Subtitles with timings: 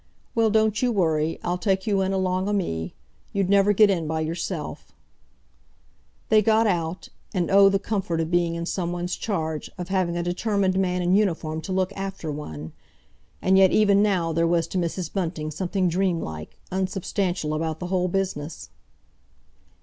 [0.33, 1.37] "Well, don't you worry.
[1.43, 2.95] I'll take you in along o' me.
[3.33, 4.93] You'd never get in by yourself."
[6.29, 10.17] They got out; and oh, the comfort of being in some one's charge, of having
[10.17, 12.73] a determined man in uniform to look after one!
[13.43, 15.13] And yet even now there was to Mrs.
[15.13, 18.69] Bunting something dream like, unsubstantial about the whole business.